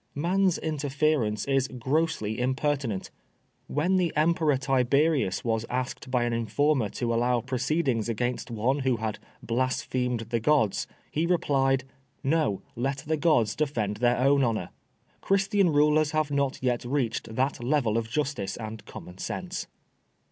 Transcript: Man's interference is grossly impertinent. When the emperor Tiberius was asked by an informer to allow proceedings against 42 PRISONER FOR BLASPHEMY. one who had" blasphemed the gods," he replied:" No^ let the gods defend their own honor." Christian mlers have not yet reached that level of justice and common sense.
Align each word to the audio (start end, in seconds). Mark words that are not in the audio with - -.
Man's 0.15 0.57
interference 0.57 1.45
is 1.47 1.67
grossly 1.67 2.39
impertinent. 2.39 3.11
When 3.67 3.97
the 3.97 4.11
emperor 4.15 4.57
Tiberius 4.57 5.43
was 5.45 5.63
asked 5.69 6.09
by 6.09 6.23
an 6.23 6.33
informer 6.33 6.89
to 6.97 7.13
allow 7.13 7.39
proceedings 7.41 8.09
against 8.09 8.47
42 8.47 8.55
PRISONER 8.55 8.63
FOR 8.63 8.81
BLASPHEMY. 8.81 8.95
one 8.95 8.97
who 8.99 9.05
had" 9.05 9.19
blasphemed 9.47 10.19
the 10.31 10.39
gods," 10.39 10.87
he 11.11 11.27
replied:" 11.27 11.83
No^ 12.25 12.61
let 12.75 13.03
the 13.05 13.15
gods 13.17 13.55
defend 13.55 13.97
their 13.97 14.17
own 14.17 14.43
honor." 14.43 14.69
Christian 15.21 15.67
mlers 15.67 16.13
have 16.13 16.31
not 16.31 16.63
yet 16.63 16.83
reached 16.83 17.35
that 17.35 17.63
level 17.63 17.95
of 17.95 18.09
justice 18.09 18.57
and 18.57 18.83
common 18.87 19.19
sense. 19.19 19.67